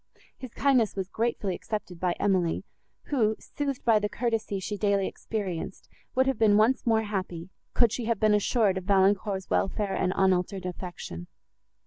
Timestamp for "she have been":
7.91-8.33